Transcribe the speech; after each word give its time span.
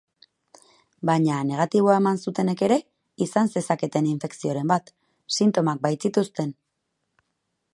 Baina 1.09 1.35
negatiboa 1.49 1.97
eman 2.01 2.17
zutenek 2.23 2.63
ere 2.67 2.77
izan 3.25 3.51
zezaketen 3.53 4.09
infekzioren 4.13 4.73
bat, 4.73 4.91
sintomak 5.37 5.85
baitzituzten. 5.85 6.51